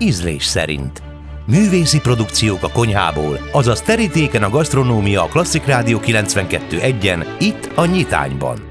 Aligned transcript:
ízlés 0.00 0.44
szerint. 0.44 1.02
Művészi 1.46 2.00
produkciók 2.00 2.62
a 2.62 2.70
konyhából, 2.70 3.38
azaz 3.52 3.82
terítéken 3.82 4.42
a 4.42 4.50
gasztronómia 4.50 5.22
a 5.22 5.28
Klasszik 5.28 5.64
Rádió 5.64 5.98
92.1-en, 5.98 7.26
itt 7.38 7.70
a 7.74 7.86
Nyitányban. 7.86 8.68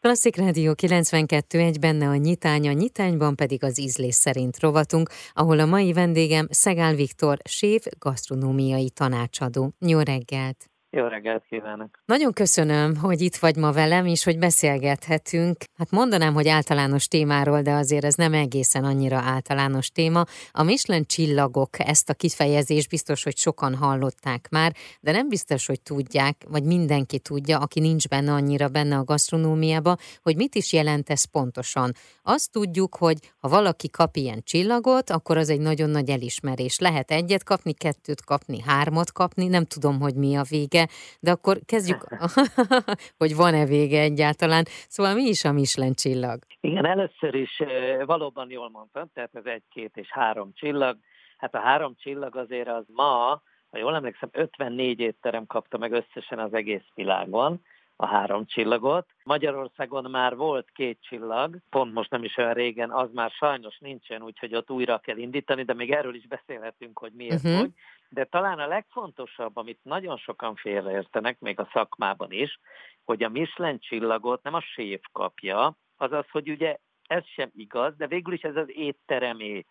Klasszik 0.00 0.36
Rádió 0.36 0.74
92 0.74 1.58
egy 1.58 1.78
benne 1.78 2.08
a 2.08 2.14
nyitány, 2.14 2.68
a 2.68 2.72
nyitányban 2.72 3.36
pedig 3.36 3.64
az 3.64 3.80
ízlés 3.80 4.14
szerint 4.14 4.60
rovatunk, 4.60 5.10
ahol 5.32 5.58
a 5.58 5.66
mai 5.66 5.92
vendégem 5.92 6.46
Szegál 6.50 6.94
Viktor, 6.94 7.38
séf, 7.48 7.84
gasztronómiai 7.98 8.90
tanácsadó. 8.90 9.72
Jó 9.78 9.98
reggelt! 9.98 10.69
Jó 10.92 11.06
reggelt 11.06 11.44
kívánok! 11.48 11.98
Nagyon 12.04 12.32
köszönöm, 12.32 12.96
hogy 12.96 13.20
itt 13.20 13.36
vagy 13.36 13.56
ma 13.56 13.72
velem, 13.72 14.06
és 14.06 14.24
hogy 14.24 14.38
beszélgethetünk. 14.38 15.56
Hát 15.76 15.90
mondanám, 15.90 16.34
hogy 16.34 16.48
általános 16.48 17.08
témáról, 17.08 17.62
de 17.62 17.72
azért 17.72 18.04
ez 18.04 18.14
nem 18.14 18.34
egészen 18.34 18.84
annyira 18.84 19.16
általános 19.16 19.88
téma. 19.90 20.24
A 20.52 20.62
Michelin 20.62 21.04
csillagok, 21.06 21.68
ezt 21.78 22.10
a 22.10 22.14
kifejezést 22.14 22.88
biztos, 22.88 23.22
hogy 23.22 23.36
sokan 23.36 23.74
hallották 23.74 24.48
már, 24.50 24.74
de 25.00 25.12
nem 25.12 25.28
biztos, 25.28 25.66
hogy 25.66 25.80
tudják, 25.80 26.44
vagy 26.48 26.64
mindenki 26.64 27.18
tudja, 27.18 27.58
aki 27.58 27.80
nincs 27.80 28.08
benne 28.08 28.32
annyira 28.32 28.68
benne 28.68 28.96
a 28.96 29.04
gasztronómiába, 29.04 29.96
hogy 30.22 30.36
mit 30.36 30.54
is 30.54 30.72
jelent 30.72 31.10
ez 31.10 31.24
pontosan. 31.24 31.92
Azt 32.22 32.50
tudjuk, 32.50 32.96
hogy 32.96 33.18
ha 33.38 33.48
valaki 33.48 33.88
kap 33.88 34.16
ilyen 34.16 34.42
csillagot, 34.44 35.10
akkor 35.10 35.36
az 35.36 35.48
egy 35.48 35.60
nagyon 35.60 35.90
nagy 35.90 36.10
elismerés. 36.10 36.78
Lehet 36.78 37.10
egyet 37.10 37.44
kapni, 37.44 37.72
kettőt 37.72 38.24
kapni, 38.24 38.60
hármat 38.60 39.12
kapni, 39.12 39.46
nem 39.46 39.64
tudom, 39.64 40.00
hogy 40.00 40.14
mi 40.14 40.34
a 40.34 40.42
vége 40.48 40.79
vége, 40.80 40.88
de 41.20 41.30
akkor 41.30 41.58
kezdjük, 41.66 42.06
hogy 43.22 43.36
van-e 43.36 43.64
vége 43.64 44.00
egyáltalán. 44.00 44.64
Szóval 44.66 45.14
mi 45.14 45.22
is 45.22 45.44
a 45.44 45.52
Michelin 45.52 45.94
csillag? 45.94 46.38
Igen, 46.60 46.86
először 46.86 47.34
is 47.34 47.62
valóban 48.04 48.50
jól 48.50 48.70
mondtam, 48.70 49.10
tehát 49.14 49.34
ez 49.34 49.44
egy, 49.44 49.62
két 49.70 49.96
és 49.96 50.08
három 50.10 50.52
csillag. 50.54 50.96
Hát 51.36 51.54
a 51.54 51.60
három 51.60 51.94
csillag 51.98 52.36
azért 52.36 52.68
az 52.68 52.84
ma, 52.94 53.42
ha 53.70 53.78
jól 53.78 53.94
emlékszem, 53.94 54.28
54 54.32 55.00
étterem 55.00 55.46
kapta 55.46 55.78
meg 55.78 55.92
összesen 55.92 56.38
az 56.38 56.54
egész 56.54 56.86
világon 56.94 57.60
a 58.00 58.06
három 58.06 58.46
csillagot. 58.46 59.06
Magyarországon 59.24 60.10
már 60.10 60.36
volt 60.36 60.70
két 60.70 60.98
csillag, 61.02 61.56
pont 61.70 61.92
most 61.92 62.10
nem 62.10 62.24
is 62.24 62.36
olyan 62.36 62.52
régen, 62.52 62.90
az 62.90 63.10
már 63.12 63.30
sajnos 63.30 63.78
nincsen, 63.78 64.22
úgyhogy 64.22 64.54
ott 64.54 64.70
újra 64.70 64.98
kell 64.98 65.16
indítani, 65.16 65.62
de 65.62 65.74
még 65.74 65.90
erről 65.92 66.14
is 66.14 66.26
beszélhetünk, 66.26 66.98
hogy 66.98 67.12
miért 67.12 67.34
uh-huh. 67.34 67.58
hogy. 67.58 67.70
De 68.08 68.24
talán 68.24 68.58
a 68.58 68.66
legfontosabb, 68.66 69.56
amit 69.56 69.78
nagyon 69.82 70.16
sokan 70.16 70.54
félreértenek, 70.54 71.40
még 71.40 71.60
a 71.60 71.68
szakmában 71.72 72.32
is, 72.32 72.60
hogy 73.04 73.22
a 73.22 73.28
Michelin 73.28 73.78
csillagot 73.78 74.42
nem 74.42 74.54
a 74.54 74.60
séf 74.60 75.02
kapja, 75.12 75.76
azaz, 75.96 76.24
hogy 76.30 76.50
ugye 76.50 76.76
ez 77.06 77.26
sem 77.26 77.50
igaz, 77.54 77.96
de 77.96 78.06
végül 78.06 78.32
is 78.32 78.42
ez 78.42 78.56
az 78.56 78.68
étteremé. 78.68 79.64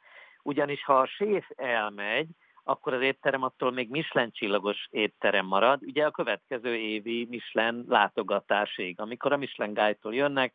Ugyanis 0.44 0.84
ha 0.84 1.00
a 1.00 1.08
séf 1.08 1.48
elmegy, 1.56 2.28
akkor 2.70 2.94
az 2.94 3.02
étterem 3.02 3.44
attól 3.44 3.72
még 3.72 3.90
Michelin 3.90 4.32
csillagos 4.32 4.88
étterem 4.92 5.46
marad, 5.46 5.84
ugye 5.84 6.06
a 6.06 6.12
következő 6.12 6.76
évi 6.76 7.28
Michelin 7.30 7.86
látogatásig, 7.88 9.00
amikor 9.00 9.32
a 9.32 9.38
Michelin 9.38 9.74
Guide-tól 9.74 10.16
jönnek, 10.16 10.54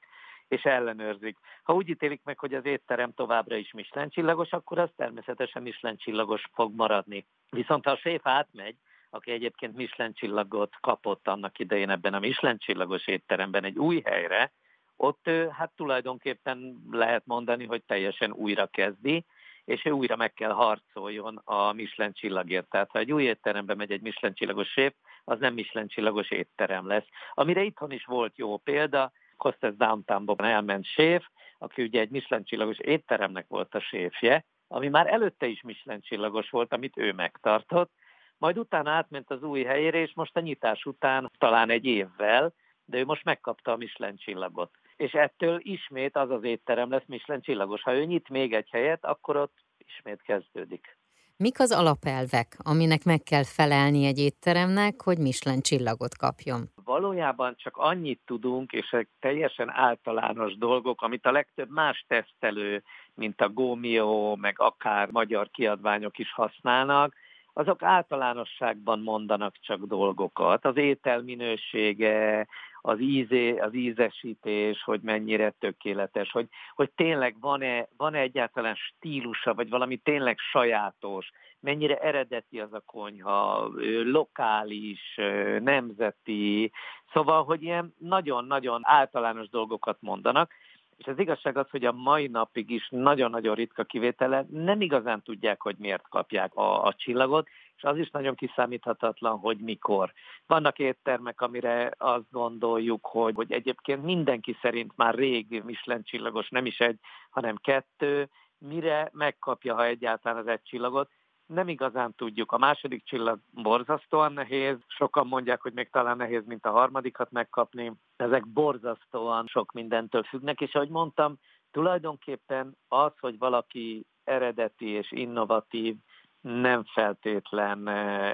és 0.48 0.62
ellenőrzik. 0.62 1.36
Ha 1.62 1.74
úgy 1.74 1.88
ítélik 1.88 2.20
meg, 2.24 2.38
hogy 2.38 2.54
az 2.54 2.64
étterem 2.64 3.14
továbbra 3.14 3.56
is 3.56 3.72
Michelin 3.72 4.08
csillagos, 4.08 4.52
akkor 4.52 4.78
az 4.78 4.90
természetesen 4.96 5.62
Michelin 5.62 5.96
csillagos 5.96 6.42
fog 6.52 6.74
maradni. 6.74 7.26
Viszont 7.50 7.84
ha 7.84 7.90
a 7.90 7.96
séf 7.96 8.26
átmegy, 8.26 8.76
aki 9.10 9.30
egyébként 9.30 9.76
Michelin 9.76 10.12
csillagot 10.12 10.76
kapott 10.80 11.28
annak 11.28 11.58
idején 11.58 11.90
ebben 11.90 12.14
a 12.14 12.18
Michelin 12.18 12.58
csillagos 12.58 13.06
étteremben 13.06 13.64
egy 13.64 13.78
új 13.78 14.02
helyre, 14.04 14.52
ott 14.96 15.30
hát 15.50 15.72
tulajdonképpen 15.76 16.84
lehet 16.90 17.26
mondani, 17.26 17.66
hogy 17.66 17.82
teljesen 17.82 18.32
újra 18.32 18.66
kezdi, 18.66 19.24
és 19.64 19.84
ő 19.84 19.90
újra 19.90 20.16
meg 20.16 20.32
kell 20.32 20.50
harcoljon 20.50 21.40
a 21.44 21.72
Michelin 21.72 22.12
csillagért. 22.12 22.70
Tehát 22.70 22.90
ha 22.90 22.98
egy 22.98 23.12
új 23.12 23.22
étterembe 23.22 23.74
megy 23.74 23.90
egy 23.90 24.00
Michelin 24.00 24.36
csillagos 24.36 24.68
séf, 24.68 24.94
az 25.24 25.38
nem 25.38 25.54
Michelin 25.54 25.88
csillagos 25.88 26.30
étterem 26.30 26.86
lesz. 26.86 27.06
Amire 27.34 27.62
itthon 27.62 27.91
is 27.91 28.04
volt 28.04 28.36
jó 28.36 28.56
példa, 28.56 29.12
Costes 29.36 29.76
Downtownban 29.76 30.44
elment 30.44 30.84
séf, 30.84 31.24
aki 31.58 31.82
ugye 31.82 32.00
egy 32.00 32.10
Michelin 32.10 32.44
csillagos 32.44 32.78
étteremnek 32.78 33.47
volt 33.48 33.74
a 33.74 33.80
séfje, 33.80 34.44
ami 34.69 34.88
már 34.88 35.06
előtte 35.06 35.47
is 35.47 35.62
Michelin 35.62 36.00
csillagos 36.00 36.50
volt, 36.50 36.72
amit 36.72 36.97
ő 36.97 37.12
megtartott, 37.12 37.92
majd 38.38 38.58
utána 38.58 38.91
átment 38.91 39.30
az 39.30 39.42
új 39.42 39.62
helyére, 39.62 39.98
és 39.98 40.12
most 40.14 40.36
a 40.36 40.41
nyitás 40.41 40.84
után 40.84 41.30
talán 41.38 41.70
egy 41.70 41.84
évvel, 41.84 42.53
de 42.84 42.98
ő 42.98 43.04
most 43.04 43.24
megkapta 43.24 43.72
a 43.72 43.76
Michelin 43.76 44.16
csillagot 44.16 44.70
és 44.97 45.12
ettől 45.12 45.60
ismét 45.62 46.16
az 46.16 46.31
az 46.31 46.44
étterem 46.44 46.91
lesz 46.91 47.06
Michelin 47.06 47.43
csillagos. 47.43 47.82
Ha 47.82 47.94
ő 47.94 48.05
nyit 48.05 48.28
még 48.28 48.55
egy 48.55 48.69
helyet, 48.71 49.05
akkor 49.05 49.37
ott 49.37 49.55
ismét 49.78 50.22
kezdődik. 50.22 50.97
Mik 51.37 51.60
az 51.60 51.72
alapelvek, 51.72 52.56
aminek 52.59 53.04
meg 53.04 53.22
kell 53.22 53.44
felelni 53.44 54.06
egy 54.06 54.19
étteremnek, 54.19 55.03
hogy 55.03 55.19
Michelin 55.19 55.60
csillagot 55.60 56.16
kapjon? 56.16 56.69
Valójában 56.84 57.54
csak 57.56 57.77
annyit 57.77 58.21
tudunk, 58.27 58.72
és 58.72 58.91
egy 58.91 59.09
teljesen 59.21 59.71
általános 59.71 60.56
dolgok, 60.56 61.03
amit 61.03 61.27
a 61.27 61.33
legtöbb 61.33 61.71
más 61.71 62.04
tesztelő, 62.09 62.83
mint 63.15 63.41
a 63.41 63.49
Gómio, 63.49 64.37
meg 64.37 64.54
akár 64.59 65.10
magyar 65.10 65.50
kiadványok 65.50 66.19
is 66.19 66.33
használnak, 66.33 67.15
azok 67.53 67.83
általánosságban 67.83 69.00
mondanak 69.00 69.54
csak 69.60 69.84
dolgokat. 69.84 70.65
Az 70.65 70.77
étel 70.77 71.22
minősége, 71.22 72.47
az, 72.87 73.00
ízé, 73.00 73.59
az 73.59 73.75
ízesítés, 73.75 74.83
hogy 74.83 75.00
mennyire 75.03 75.50
tökéletes, 75.50 76.31
hogy, 76.31 76.49
hogy 76.75 76.91
tényleg 76.91 77.37
van-e, 77.41 77.89
van-e 77.97 78.19
egyáltalán 78.19 78.75
stílusa, 78.75 79.55
vagy 79.55 79.69
valami 79.69 79.97
tényleg 79.97 80.39
sajátos, 80.39 81.31
mennyire 81.61 81.97
eredeti 81.97 82.61
az 82.61 82.72
a 82.72 82.83
konyha, 82.87 83.71
lokális, 84.05 85.21
nemzeti, 85.61 86.72
szóval, 87.12 87.45
hogy 87.45 87.62
ilyen 87.62 87.95
nagyon-nagyon 87.99 88.81
általános 88.83 89.49
dolgokat 89.49 89.97
mondanak, 90.01 90.53
és 90.97 91.06
az 91.06 91.19
igazság 91.19 91.56
az, 91.56 91.71
hogy 91.71 91.84
a 91.84 91.93
mai 91.93 92.27
napig 92.27 92.71
is 92.71 92.89
nagyon-nagyon 92.91 93.55
ritka 93.55 93.84
kivétele 93.84 94.47
nem 94.51 94.81
igazán 94.81 95.22
tudják, 95.22 95.62
hogy 95.62 95.77
miért 95.78 96.09
kapják 96.09 96.55
a, 96.55 96.84
a 96.84 96.95
csillagot, 96.95 97.49
és 97.76 97.82
az 97.82 97.98
is 97.98 98.10
nagyon 98.10 98.34
kiszámíthatatlan, 98.34 99.38
hogy 99.38 99.58
mikor. 99.58 100.12
Vannak 100.46 100.78
éttermek, 100.78 101.40
amire 101.40 101.90
azt 101.98 102.30
gondoljuk, 102.30 103.06
hogy, 103.06 103.34
hogy 103.34 103.52
egyébként 103.52 104.02
mindenki 104.02 104.56
szerint 104.60 104.92
már 104.96 105.14
rég 105.14 105.62
Michelin 105.64 106.02
csillagos, 106.02 106.48
nem 106.48 106.66
is 106.66 106.80
egy, 106.80 106.98
hanem 107.30 107.56
kettő, 107.56 108.28
mire 108.58 109.08
megkapja, 109.12 109.74
ha 109.74 109.84
egyáltalán 109.84 110.38
az 110.38 110.46
egy 110.46 110.62
csillagot, 110.62 111.10
nem 111.46 111.68
igazán 111.68 112.14
tudjuk. 112.14 112.52
A 112.52 112.58
második 112.58 113.04
csillag 113.04 113.38
borzasztóan 113.50 114.32
nehéz, 114.32 114.76
sokan 114.86 115.26
mondják, 115.26 115.60
hogy 115.60 115.72
még 115.72 115.91
talán 115.91 116.16
nehéz, 116.16 116.44
mint 116.46 116.66
a 116.66 116.70
harmadikat 116.70 117.30
megkapni. 117.30 117.92
Ezek 118.16 118.46
borzasztóan 118.46 119.46
sok 119.46 119.72
mindentől 119.72 120.22
függnek, 120.22 120.60
és 120.60 120.74
ahogy 120.74 120.88
mondtam, 120.88 121.38
tulajdonképpen 121.70 122.76
az, 122.88 123.12
hogy 123.20 123.38
valaki 123.38 124.06
eredeti 124.24 124.88
és 124.88 125.12
innovatív, 125.12 125.96
nem 126.44 126.84
feltétlen 126.84 127.88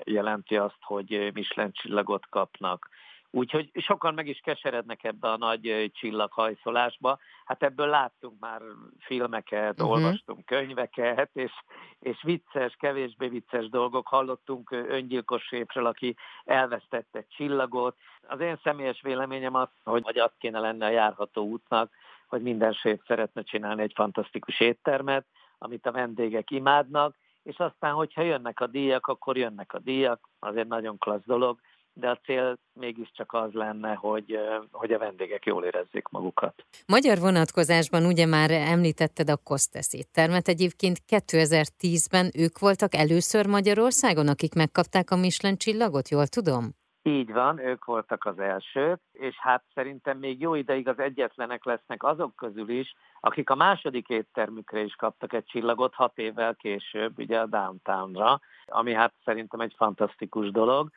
jelenti 0.04 0.56
azt, 0.56 0.78
hogy 0.80 1.30
Michelin 1.34 1.72
csillagot 1.72 2.28
kapnak. 2.28 2.88
Úgyhogy 3.32 3.70
sokan 3.74 4.14
meg 4.14 4.26
is 4.26 4.40
keserednek 4.44 5.04
ebbe 5.04 5.30
a 5.30 5.36
nagy 5.36 5.90
csillaghajszolásba. 5.94 7.18
Hát 7.44 7.62
ebből 7.62 7.86
láttunk 7.86 8.40
már 8.40 8.60
filmeket, 8.98 9.80
uh-huh. 9.80 9.90
olvastunk 9.90 10.44
könyveket, 10.44 11.30
és, 11.32 11.52
és 11.98 12.22
vicces, 12.22 12.74
kevésbé 12.78 13.28
vicces 13.28 13.68
dolgok. 13.68 14.08
Hallottunk 14.08 14.70
öngyilkos 14.70 15.42
séfről, 15.42 15.86
aki 15.86 16.16
elvesztette 16.44 17.18
egy 17.18 17.28
csillagot. 17.28 17.96
Az 18.22 18.40
én 18.40 18.60
személyes 18.62 19.00
véleményem 19.02 19.54
az, 19.54 19.68
hogy, 19.84 20.02
hogy 20.04 20.18
azt 20.18 20.36
kéne 20.38 20.58
lenne 20.58 20.86
a 20.86 20.90
járható 20.90 21.44
útnak, 21.44 21.92
hogy 22.26 22.42
minden 22.42 22.72
séf 22.72 23.00
szeretne 23.06 23.42
csinálni 23.42 23.82
egy 23.82 23.92
fantasztikus 23.94 24.60
éttermet, 24.60 25.26
amit 25.58 25.86
a 25.86 25.92
vendégek 25.92 26.50
imádnak, 26.50 27.14
és 27.42 27.56
aztán, 27.56 27.92
hogyha 27.92 28.22
jönnek 28.22 28.60
a 28.60 28.66
díjak, 28.66 29.06
akkor 29.06 29.36
jönnek 29.36 29.72
a 29.72 29.78
díjak, 29.78 30.28
azért 30.38 30.68
nagyon 30.68 30.98
klassz 30.98 31.24
dolog, 31.26 31.58
de 31.92 32.08
a 32.08 32.20
cél 32.24 32.58
mégiscsak 32.72 33.32
az 33.32 33.52
lenne, 33.52 33.94
hogy, 33.94 34.38
hogy 34.70 34.92
a 34.92 34.98
vendégek 34.98 35.44
jól 35.44 35.64
érezzék 35.64 36.08
magukat. 36.08 36.64
Magyar 36.86 37.18
vonatkozásban 37.18 38.04
ugye 38.04 38.26
már 38.26 38.50
említetted 38.50 39.30
a 39.30 39.36
Kostesz 39.36 39.92
éttermet, 39.92 40.48
egyébként 40.48 40.98
2010-ben 41.08 42.30
ők 42.34 42.58
voltak 42.58 42.94
először 42.94 43.46
Magyarországon, 43.46 44.28
akik 44.28 44.54
megkapták 44.54 45.10
a 45.10 45.16
Michelin 45.16 45.56
csillagot, 45.56 46.08
jól 46.08 46.26
tudom? 46.26 46.78
Így 47.02 47.32
van, 47.32 47.58
ők 47.58 47.84
voltak 47.84 48.24
az 48.24 48.38
elsők, 48.38 49.00
és 49.12 49.36
hát 49.38 49.64
szerintem 49.74 50.18
még 50.18 50.40
jó 50.40 50.54
ideig 50.54 50.88
az 50.88 50.98
egyetlenek 50.98 51.64
lesznek 51.64 52.02
azok 52.02 52.36
közül 52.36 52.68
is, 52.68 52.94
akik 53.20 53.50
a 53.50 53.54
második 53.54 54.08
éttermükre 54.08 54.80
is 54.80 54.94
kaptak 54.94 55.32
egy 55.32 55.44
csillagot 55.44 55.94
hat 55.94 56.18
évvel 56.18 56.54
később, 56.54 57.18
ugye 57.18 57.40
a 57.40 57.46
Downtownra, 57.46 58.40
ami 58.66 58.92
hát 58.92 59.12
szerintem 59.24 59.60
egy 59.60 59.74
fantasztikus 59.76 60.50
dolog 60.50 60.90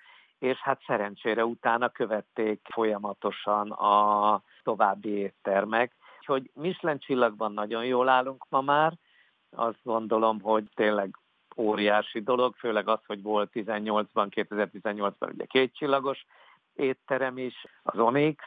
és 0.43 0.57
hát 0.57 0.81
szerencsére 0.85 1.45
utána 1.45 1.89
követték 1.89 2.67
folyamatosan 2.71 3.71
a 3.71 4.41
további 4.63 5.09
éttermek. 5.09 5.95
hogy 6.25 6.51
Michelin 6.53 6.99
csillagban 6.99 7.53
nagyon 7.53 7.85
jól 7.85 8.09
állunk 8.09 8.45
ma 8.49 8.61
már, 8.61 8.93
azt 9.55 9.79
gondolom, 9.83 10.41
hogy 10.41 10.63
tényleg 10.73 11.17
óriási 11.57 12.19
dolog, 12.21 12.55
főleg 12.55 12.87
az, 12.87 12.99
hogy 13.05 13.21
volt 13.21 13.49
18-ban, 13.53 14.27
2018-ban 14.49 15.33
ugye 15.33 15.45
két 15.45 15.75
csillagos 15.75 16.25
étterem 16.75 17.37
is, 17.37 17.65
az 17.83 17.99
Onyx, 17.99 18.43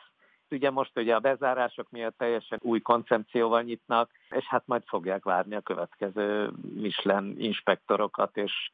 ugye 0.50 0.70
most 0.70 0.99
ugye 0.99 1.14
a 1.14 1.20
bezárások 1.20 1.91
miatt 1.91 2.19
teljesen 2.19 2.58
új 2.62 2.81
koncepcióval 2.81 3.62
nyitnak, 3.62 4.11
és 4.31 4.44
hát 4.44 4.62
majd 4.67 4.82
fogják 4.87 5.25
várni 5.25 5.55
a 5.55 5.61
következő 5.61 6.50
Michelin 6.75 7.35
inspektorokat, 7.38 8.37
és, 8.37 8.70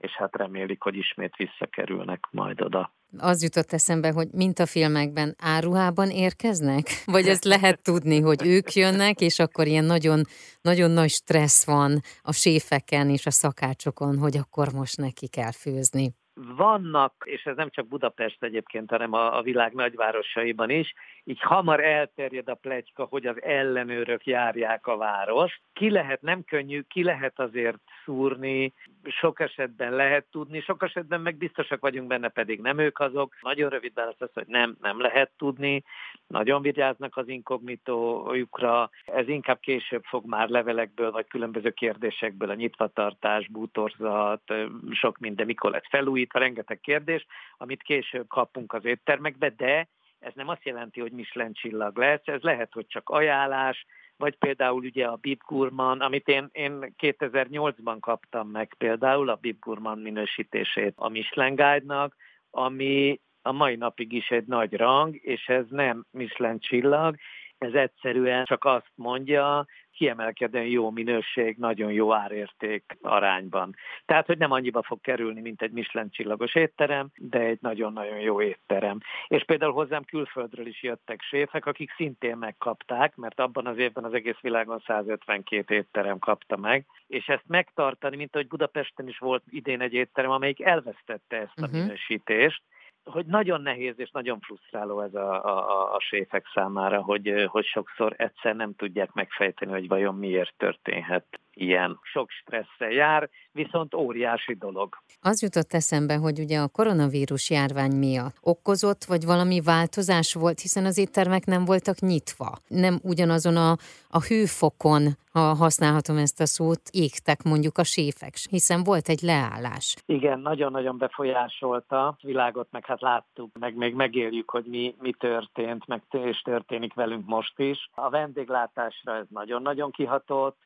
és 0.00 0.12
hát 0.12 0.36
remélik, 0.36 0.82
hogy 0.82 0.96
ismét 0.96 1.36
visszakerülnek 1.36 2.28
majd 2.30 2.60
oda. 2.60 2.92
Az 3.18 3.42
jutott 3.42 3.72
eszembe, 3.72 4.10
hogy 4.12 4.28
mint 4.32 4.58
a 4.58 4.66
filmekben 4.66 5.34
áruhában 5.38 6.10
érkeznek? 6.10 6.86
Vagy 7.04 7.26
ezt 7.26 7.44
lehet 7.44 7.82
tudni, 7.82 8.20
hogy 8.20 8.46
ők 8.46 8.72
jönnek, 8.72 9.20
és 9.20 9.38
akkor 9.38 9.66
ilyen 9.66 9.84
nagyon, 9.84 10.20
nagyon 10.60 10.90
nagy 10.90 11.08
stressz 11.08 11.66
van 11.66 12.00
a 12.22 12.32
séfeken 12.32 13.08
és 13.08 13.26
a 13.26 13.30
szakácsokon, 13.30 14.18
hogy 14.18 14.36
akkor 14.36 14.72
most 14.72 14.96
neki 14.96 15.28
kell 15.28 15.52
főzni 15.52 16.18
vannak, 16.56 17.14
és 17.24 17.44
ez 17.44 17.56
nem 17.56 17.70
csak 17.70 17.88
Budapest 17.88 18.42
egyébként, 18.42 18.90
hanem 18.90 19.12
a, 19.12 19.36
a 19.36 19.42
világ 19.42 19.72
nagyvárosaiban 19.72 20.70
is, 20.70 20.94
így 21.24 21.40
hamar 21.40 21.84
elterjed 21.84 22.48
a 22.48 22.54
plegyka, 22.54 23.04
hogy 23.04 23.26
az 23.26 23.42
ellenőrök 23.42 24.26
járják 24.26 24.86
a 24.86 24.96
várost. 24.96 25.60
Ki 25.72 25.90
lehet, 25.90 26.22
nem 26.22 26.44
könnyű, 26.44 26.82
ki 26.88 27.02
lehet 27.02 27.38
azért 27.40 27.78
szúrni, 28.04 28.72
sok 29.04 29.40
esetben 29.40 29.92
lehet 29.92 30.26
tudni, 30.30 30.60
sok 30.60 30.82
esetben 30.82 31.20
meg 31.20 31.36
biztosak 31.36 31.80
vagyunk 31.80 32.08
benne, 32.08 32.28
pedig 32.28 32.60
nem 32.60 32.78
ők 32.78 32.98
azok. 32.98 33.36
Nagyon 33.40 33.70
rövid 33.70 33.94
válasz 33.94 34.20
az, 34.20 34.30
hogy 34.34 34.46
nem, 34.46 34.76
nem 34.80 35.00
lehet 35.00 35.30
tudni. 35.36 35.82
Nagyon 36.26 36.62
vigyáznak 36.62 37.16
az 37.16 37.28
inkognitójukra. 37.28 38.90
Ez 39.04 39.28
inkább 39.28 39.60
később 39.60 40.02
fog 40.04 40.26
már 40.26 40.48
levelekből, 40.48 41.10
vagy 41.10 41.26
különböző 41.26 41.70
kérdésekből, 41.70 42.50
a 42.50 42.54
nyitvatartás, 42.54 43.48
bútorzat, 43.48 44.54
sok 44.90 45.18
minden, 45.18 45.46
mikor 45.46 45.70
lett 45.70 45.86
felújítva, 45.88 46.38
rengeteg 46.38 46.80
kérdés, 46.80 47.26
amit 47.58 47.82
később 47.82 48.26
kapunk 48.28 48.72
az 48.72 48.84
éttermekbe, 48.84 49.48
de 49.48 49.88
ez 50.20 50.32
nem 50.34 50.48
azt 50.48 50.64
jelenti, 50.64 51.00
hogy 51.00 51.12
Michelin 51.12 51.52
csillag 51.52 51.98
lesz, 51.98 52.20
ez 52.24 52.42
lehet, 52.42 52.72
hogy 52.72 52.86
csak 52.86 53.08
ajánlás, 53.08 53.86
vagy 54.20 54.36
például 54.36 54.84
ugye 54.84 55.06
a 55.06 55.16
Bib 55.16 55.40
Gurman, 55.46 56.00
amit 56.00 56.28
én, 56.28 56.48
én 56.52 56.94
2008-ban 56.98 57.96
kaptam 58.00 58.48
meg 58.48 58.74
például, 58.78 59.28
a 59.28 59.38
Bib 59.40 59.58
Gurman 59.60 59.98
minősítését 59.98 60.92
a 60.96 61.08
Michelin 61.08 61.54
Guide-nak, 61.54 62.16
ami 62.50 63.20
a 63.42 63.52
mai 63.52 63.76
napig 63.76 64.12
is 64.12 64.28
egy 64.28 64.46
nagy 64.46 64.72
rang, 64.72 65.16
és 65.22 65.46
ez 65.46 65.64
nem 65.68 66.04
Michelin 66.10 66.58
csillag, 66.58 67.16
ez 67.60 67.72
egyszerűen 67.72 68.44
csak 68.44 68.64
azt 68.64 68.90
mondja, 68.94 69.66
kiemelkedően 69.92 70.66
jó 70.66 70.90
minőség, 70.90 71.56
nagyon 71.58 71.92
jó 71.92 72.12
árérték 72.12 72.96
arányban. 73.02 73.74
Tehát, 74.04 74.26
hogy 74.26 74.38
nem 74.38 74.50
annyiba 74.50 74.82
fog 74.82 75.00
kerülni, 75.00 75.40
mint 75.40 75.62
egy 75.62 75.70
Michelin 75.70 76.10
csillagos 76.10 76.54
étterem, 76.54 77.08
de 77.16 77.38
egy 77.38 77.58
nagyon-nagyon 77.60 78.18
jó 78.18 78.42
étterem. 78.42 78.98
És 79.28 79.44
például 79.44 79.72
hozzám 79.72 80.04
külföldről 80.04 80.66
is 80.66 80.82
jöttek 80.82 81.22
séfek, 81.22 81.66
akik 81.66 81.92
szintén 81.96 82.36
megkapták, 82.36 83.16
mert 83.16 83.40
abban 83.40 83.66
az 83.66 83.78
évben 83.78 84.04
az 84.04 84.14
egész 84.14 84.40
világon 84.40 84.82
152 84.86 85.74
étterem 85.74 86.18
kapta 86.18 86.56
meg, 86.56 86.86
és 87.06 87.26
ezt 87.28 87.44
megtartani, 87.46 88.16
mint 88.16 88.34
ahogy 88.34 88.48
Budapesten 88.48 89.08
is 89.08 89.18
volt 89.18 89.42
idén 89.50 89.80
egy 89.80 89.94
étterem, 89.94 90.30
amelyik 90.30 90.60
elvesztette 90.60 91.36
ezt 91.36 91.58
a 91.58 91.62
uh-huh. 91.62 91.80
minősítést, 91.80 92.62
hogy 93.04 93.26
nagyon 93.26 93.60
nehéz 93.60 93.94
és 93.96 94.10
nagyon 94.10 94.40
frusztráló 94.40 95.00
ez 95.00 95.14
a, 95.14 95.44
a, 95.44 95.94
a 95.94 96.00
séfek 96.00 96.46
számára, 96.54 97.02
hogy, 97.02 97.44
hogy 97.46 97.64
sokszor 97.64 98.14
egyszer 98.16 98.56
nem 98.56 98.74
tudják 98.74 99.12
megfejteni, 99.12 99.72
hogy 99.72 99.88
vajon 99.88 100.14
miért 100.14 100.54
történhet 100.56 101.40
ilyen 101.60 101.98
sok 102.02 102.30
stresszel 102.30 102.90
jár, 102.90 103.28
viszont 103.52 103.94
óriási 103.94 104.54
dolog. 104.54 104.96
Az 105.20 105.42
jutott 105.42 105.72
eszembe, 105.72 106.14
hogy 106.14 106.38
ugye 106.38 106.58
a 106.58 106.68
koronavírus 106.68 107.50
járvány 107.50 107.92
miatt 107.96 108.36
okozott, 108.40 109.04
vagy 109.04 109.24
valami 109.24 109.60
változás 109.60 110.34
volt, 110.34 110.60
hiszen 110.60 110.84
az 110.84 110.98
éttermek 110.98 111.44
nem 111.44 111.64
voltak 111.64 111.98
nyitva. 111.98 112.58
Nem 112.68 112.98
ugyanazon 113.02 113.56
a, 113.56 113.70
a 114.08 114.20
hőfokon, 114.20 115.02
ha 115.32 115.40
használhatom 115.40 116.16
ezt 116.16 116.40
a 116.40 116.46
szót, 116.46 116.80
égtek 116.90 117.42
mondjuk 117.42 117.78
a 117.78 117.84
séfek, 117.84 118.34
hiszen 118.50 118.82
volt 118.84 119.08
egy 119.08 119.20
leállás. 119.22 119.96
Igen, 120.06 120.40
nagyon-nagyon 120.40 120.98
befolyásolta 120.98 122.06
a 122.06 122.16
világot, 122.20 122.68
meg 122.70 122.86
hát 122.86 123.00
láttuk, 123.00 123.58
meg 123.58 123.74
még 123.74 123.94
megéljük, 123.94 124.50
hogy 124.50 124.64
mi, 124.64 124.94
mi 124.98 125.12
történt, 125.12 125.86
meg 125.86 126.02
és 126.10 126.40
történik 126.40 126.94
velünk 126.94 127.26
most 127.26 127.58
is. 127.58 127.90
A 127.94 128.10
vendéglátásra 128.10 129.16
ez 129.16 129.26
nagyon-nagyon 129.28 129.90
kihatott, 129.90 130.56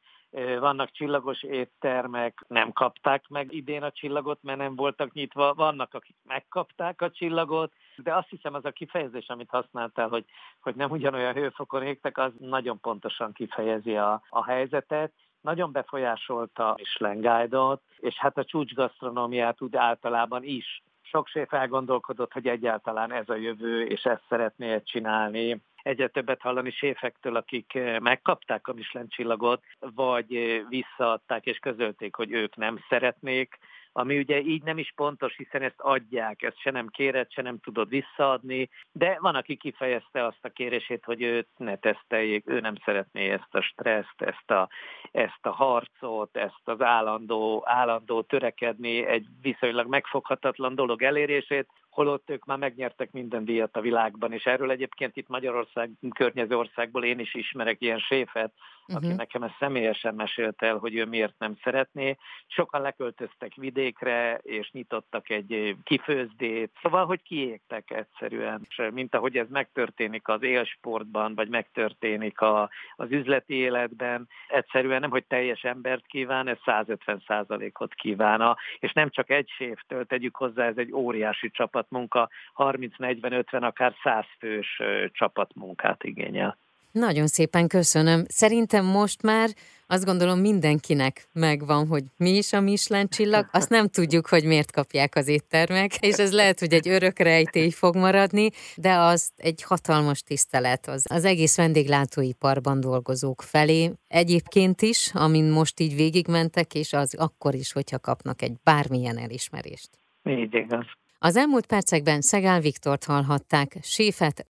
vannak 0.59 0.91
csillagos 0.91 1.43
éttermek, 1.43 2.45
nem 2.49 2.73
kapták 2.73 3.29
meg 3.29 3.53
idén 3.53 3.83
a 3.83 3.91
csillagot, 3.91 4.43
mert 4.43 4.59
nem 4.59 4.77
voltak 4.77 5.13
nyitva, 5.13 5.55
vannak, 5.55 5.95
akik 5.95 6.17
megkapták 6.25 7.03
a 7.03 7.11
csillagot, 7.11 7.73
de 7.97 8.15
azt 8.15 8.29
hiszem 8.29 8.55
az 8.55 8.65
a 8.65 8.71
kifejezés, 8.71 9.29
amit 9.29 9.51
használtál, 9.51 10.09
hogy, 10.09 10.25
hogy 10.61 10.75
nem 10.75 10.91
ugyanolyan 10.91 11.35
hőfokon 11.35 11.83
égtek, 11.83 12.19
az 12.19 12.33
nagyon 12.39 12.81
pontosan 12.81 13.33
kifejezi 13.33 13.97
a, 13.97 14.23
a 14.29 14.45
helyzetet. 14.45 15.13
Nagyon 15.41 15.73
befolyásolta 15.73 16.75
Michelin 16.77 17.21
Guide-ot, 17.21 17.83
és 17.97 18.15
hát 18.15 18.39
a 18.39 18.45
csúcsgasztronómiát 18.45 19.63
úgy 19.63 19.77
általában 19.77 20.45
is. 20.45 20.83
Sok 21.03 21.27
séf 21.29 21.53
elgondolkodott, 21.53 22.33
hogy 22.33 22.49
egyáltalán 22.49 23.13
ez 23.13 23.29
a 23.29 23.35
jövő, 23.35 23.85
és 23.85 24.05
ezt 24.05 24.23
szeretné 24.29 24.83
csinálni 24.83 25.63
egyre 25.85 26.09
többet 26.09 26.41
hallani 26.41 26.71
séfektől, 26.71 27.37
akik 27.37 27.75
eh, 27.75 27.99
megkapták 28.01 28.69
a 28.69 28.73
Michelin 28.73 29.09
csillagot, 29.09 29.63
vagy 29.79 30.35
eh, 30.35 30.61
visszaadták 30.69 31.47
és 31.47 31.59
közölték, 31.59 32.15
hogy 32.15 32.33
ők 32.33 32.57
nem 32.57 32.79
szeretnék, 32.89 33.59
ami 33.97 34.19
ugye 34.19 34.41
így 34.41 34.63
nem 34.63 34.79
is 34.79 34.93
pontos, 34.97 35.37
hiszen 35.37 35.63
ezt 35.63 35.81
adják, 35.81 36.43
ezt 36.43 36.61
se 36.61 36.71
nem 36.71 36.87
kéred, 36.87 37.33
se 37.33 37.43
nem 37.43 37.61
tudod 37.61 37.89
visszaadni, 37.89 38.69
de 38.93 39.17
van, 39.21 39.35
aki 39.35 39.57
kifejezte 39.57 40.25
azt 40.25 40.45
a 40.45 40.49
kérését, 40.49 41.05
hogy 41.05 41.23
őt 41.23 41.49
ne 41.57 41.77
teszteljék, 41.77 42.43
ő 42.47 42.61
nem 42.61 42.75
szeretné 42.85 43.31
ezt 43.31 43.55
a 43.55 43.61
stresszt, 43.61 44.23
ezt 44.23 44.51
a, 44.51 44.69
ezt 45.13 45.47
a 45.47 45.51
harcot, 45.51 46.37
ezt 46.37 46.63
az 46.65 46.81
állandó, 46.81 47.63
állandó 47.67 48.23
törekedni 48.23 49.07
egy 49.07 49.27
viszonylag 49.43 49.87
megfoghatatlan 49.87 50.75
dolog 50.75 51.03
elérését, 51.03 51.69
holott 51.95 52.31
ők 52.31 52.45
már 52.45 52.59
megnyertek 52.59 53.13
minden 53.13 53.45
díjat 53.45 53.77
a 53.77 53.81
világban, 53.81 54.33
és 54.33 54.45
erről 54.45 54.71
egyébként 54.71 55.17
itt 55.17 55.29
Magyarország 55.29 55.91
környező 56.15 56.57
országból 56.57 57.05
én 57.05 57.19
is 57.19 57.35
ismerek 57.35 57.81
ilyen 57.81 57.99
séfet. 57.99 58.53
Aki 58.87 59.07
mhm. 59.07 59.17
nekem 59.17 59.43
ezt 59.43 59.57
személyesen 59.59 60.15
mesélt 60.15 60.63
el, 60.63 60.77
hogy 60.77 60.95
ő 60.95 61.05
miért 61.05 61.39
nem 61.39 61.57
szeretné. 61.63 62.17
Sokan 62.47 62.81
leköltöztek 62.81 63.55
vidékre, 63.55 64.39
és 64.43 64.71
nyitottak 64.71 65.31
egy 65.31 65.77
kifőzdét, 65.83 66.71
szóval, 66.83 67.07
hogy 67.07 67.23
kiégtek 67.23 67.91
egyszerűen. 67.91 68.67
És 68.69 68.83
mint 68.93 69.15
ahogy 69.15 69.37
ez 69.37 69.49
megtörténik 69.49 70.29
az 70.29 70.43
élsportban, 70.43 71.35
vagy 71.35 71.49
megtörténik 71.49 72.41
a, 72.41 72.71
az 72.97 73.11
üzleti 73.11 73.55
életben, 73.55 74.29
egyszerűen 74.49 75.01
nem, 75.01 75.11
hogy 75.11 75.25
teljes 75.25 75.63
embert 75.63 76.07
kíván, 76.07 76.49
ez 76.49 76.59
150 76.65 77.73
ot 77.79 77.95
kíván. 77.95 78.57
És 78.79 78.93
nem 78.93 79.11
csak 79.11 79.31
egy 79.31 79.49
séftől, 79.57 80.07
tegyük 80.07 80.37
hozzá, 80.37 80.67
ez 80.67 80.77
egy 80.77 80.93
óriási 80.93 81.51
csapatmunka, 81.51 82.29
30-40-50, 82.57 83.63
akár 83.63 83.95
100 84.03 84.25
fős 84.39 84.83
csapatmunkát 85.13 86.05
igényel. 86.05 86.59
Nagyon 86.95 87.27
szépen 87.27 87.69
köszönöm. 87.69 88.25
Szerintem 88.29 88.85
most 88.85 89.23
már 89.23 89.51
azt 89.87 90.05
gondolom 90.05 90.39
mindenkinek 90.39 91.29
megvan, 91.33 91.87
hogy 91.87 92.03
mi 92.17 92.31
is 92.31 92.53
a 92.53 92.61
Michelin 92.61 93.09
csillag, 93.09 93.49
azt 93.53 93.69
nem 93.69 93.89
tudjuk, 93.89 94.27
hogy 94.27 94.45
miért 94.45 94.73
kapják 94.73 95.17
az 95.17 95.29
éttermek, 95.29 95.97
és 96.01 96.15
ez 96.15 96.33
lehet, 96.33 96.61
hogy 96.61 96.73
egy 96.73 96.89
örök 96.89 97.19
rejtély 97.19 97.71
fog 97.71 97.97
maradni, 97.97 98.51
de 98.77 98.93
az 98.93 99.31
egy 99.37 99.63
hatalmas 99.63 100.23
tisztelet 100.23 100.87
az, 100.87 101.07
az 101.11 101.25
egész 101.25 101.57
vendéglátóiparban 101.57 102.81
dolgozók 102.81 103.43
felé. 103.43 103.93
Egyébként 104.09 104.83
is, 104.83 105.11
amin 105.15 105.45
most 105.45 105.81
így 105.81 105.95
végigmentek, 105.95 106.75
és 106.75 106.93
az 106.93 107.15
akkor 107.15 107.55
is, 107.55 107.73
hogyha 107.73 107.99
kapnak 107.99 108.43
egy 108.43 108.55
bármilyen 108.63 109.19
elismerést. 109.19 109.91
Így 110.25 110.55
igaz. 110.55 110.87
Az 111.27 111.37
elmúlt 111.37 111.67
percekben 111.67 112.21
Szegál 112.21 112.61
Viktort 112.61 113.05
hallhatták, 113.05 113.77
séfet, 113.83 114.43